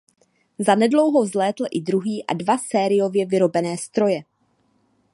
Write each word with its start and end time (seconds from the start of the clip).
Za 0.59 0.75
nedlouho 0.75 1.23
vzlétl 1.23 1.65
i 1.71 1.81
druhý 1.81 2.25
a 2.25 2.33
dva 2.33 2.57
sériově 2.57 3.25
vyrobené 3.25 3.77
stroje. 3.77 4.21